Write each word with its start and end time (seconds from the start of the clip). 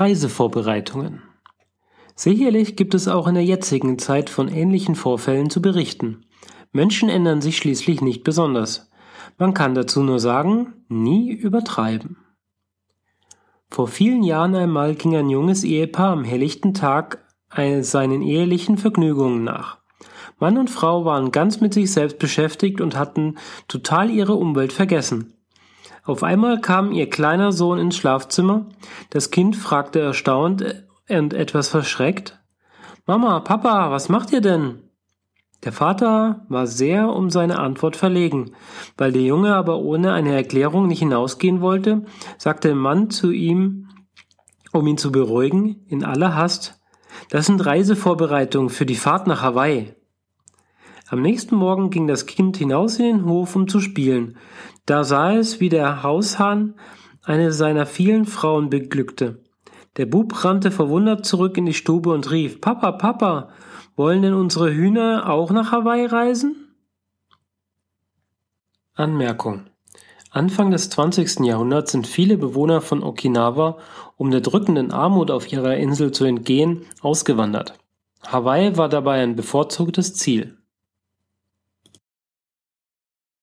Reisevorbereitungen. 0.00 1.22
Sicherlich 2.16 2.76
gibt 2.76 2.94
es 2.94 3.08
auch 3.08 3.26
in 3.26 3.34
der 3.34 3.44
jetzigen 3.44 3.98
Zeit 3.98 4.30
von 4.30 4.48
ähnlichen 4.48 4.94
Vorfällen 4.94 5.50
zu 5.50 5.60
berichten. 5.60 6.26
Menschen 6.72 7.08
ändern 7.08 7.40
sich 7.40 7.56
schließlich 7.56 8.00
nicht 8.00 8.24
besonders. 8.24 8.90
Man 9.38 9.54
kann 9.54 9.74
dazu 9.74 10.02
nur 10.02 10.20
sagen, 10.20 10.74
nie 10.88 11.30
übertreiben. 11.30 12.16
Vor 13.70 13.88
vielen 13.88 14.22
Jahren 14.22 14.54
einmal 14.54 14.94
ging 14.94 15.16
ein 15.16 15.30
junges 15.30 15.64
Ehepaar 15.64 16.12
am 16.12 16.24
helllichten 16.24 16.74
Tag 16.74 17.24
seinen 17.80 18.22
ehelichen 18.22 18.78
Vergnügungen 18.78 19.44
nach. 19.44 19.78
Mann 20.40 20.58
und 20.58 20.70
Frau 20.70 21.04
waren 21.04 21.30
ganz 21.30 21.60
mit 21.60 21.72
sich 21.72 21.92
selbst 21.92 22.18
beschäftigt 22.18 22.80
und 22.80 22.96
hatten 22.96 23.36
total 23.68 24.10
ihre 24.10 24.34
Umwelt 24.34 24.72
vergessen. 24.72 25.34
Auf 26.04 26.22
einmal 26.22 26.60
kam 26.60 26.92
ihr 26.92 27.08
kleiner 27.08 27.50
Sohn 27.50 27.78
ins 27.78 27.96
Schlafzimmer. 27.96 28.66
Das 29.10 29.30
Kind 29.30 29.56
fragte 29.56 30.00
erstaunt 30.00 30.84
und 31.08 31.32
etwas 31.32 31.68
verschreckt. 31.68 32.38
Mama, 33.06 33.40
Papa, 33.40 33.90
was 33.90 34.10
macht 34.10 34.32
ihr 34.32 34.42
denn? 34.42 34.80
Der 35.64 35.72
Vater 35.72 36.44
war 36.50 36.66
sehr 36.66 37.08
um 37.08 37.30
seine 37.30 37.58
Antwort 37.58 37.96
verlegen. 37.96 38.52
Weil 38.98 39.12
der 39.12 39.22
Junge 39.22 39.54
aber 39.54 39.78
ohne 39.78 40.12
eine 40.12 40.34
Erklärung 40.34 40.88
nicht 40.88 40.98
hinausgehen 40.98 41.62
wollte, 41.62 42.04
sagte 42.36 42.68
der 42.68 42.76
Mann 42.76 43.08
zu 43.08 43.30
ihm, 43.30 43.88
um 44.72 44.86
ihn 44.86 44.98
zu 44.98 45.10
beruhigen, 45.10 45.86
in 45.88 46.04
aller 46.04 46.34
Hast, 46.34 46.82
das 47.30 47.46
sind 47.46 47.64
Reisevorbereitungen 47.64 48.68
für 48.68 48.84
die 48.84 48.96
Fahrt 48.96 49.26
nach 49.26 49.40
Hawaii. 49.40 49.94
Am 51.14 51.22
nächsten 51.22 51.54
Morgen 51.54 51.90
ging 51.90 52.08
das 52.08 52.26
Kind 52.26 52.56
hinaus 52.56 52.98
in 52.98 53.04
den 53.04 53.24
Hof, 53.24 53.54
um 53.54 53.68
zu 53.68 53.78
spielen. 53.78 54.36
Da 54.84 55.04
sah 55.04 55.32
es, 55.32 55.60
wie 55.60 55.68
der 55.68 56.02
Haushahn 56.02 56.74
eine 57.22 57.52
seiner 57.52 57.86
vielen 57.86 58.24
Frauen 58.24 58.68
beglückte. 58.68 59.40
Der 59.96 60.06
Bub 60.06 60.44
rannte 60.44 60.72
verwundert 60.72 61.24
zurück 61.24 61.56
in 61.56 61.66
die 61.66 61.72
Stube 61.72 62.10
und 62.10 62.32
rief, 62.32 62.60
Papa, 62.60 62.90
Papa, 62.90 63.50
wollen 63.94 64.22
denn 64.22 64.34
unsere 64.34 64.74
Hühner 64.74 65.30
auch 65.30 65.52
nach 65.52 65.70
Hawaii 65.70 66.04
reisen? 66.06 66.74
Anmerkung. 68.94 69.66
Anfang 70.32 70.72
des 70.72 70.90
20. 70.90 71.46
Jahrhunderts 71.46 71.92
sind 71.92 72.08
viele 72.08 72.36
Bewohner 72.36 72.80
von 72.80 73.04
Okinawa, 73.04 73.78
um 74.16 74.32
der 74.32 74.40
drückenden 74.40 74.90
Armut 74.90 75.30
auf 75.30 75.52
ihrer 75.52 75.76
Insel 75.76 76.10
zu 76.10 76.24
entgehen, 76.24 76.86
ausgewandert. 77.02 77.78
Hawaii 78.26 78.76
war 78.76 78.88
dabei 78.88 79.22
ein 79.22 79.36
bevorzugtes 79.36 80.14
Ziel. 80.14 80.58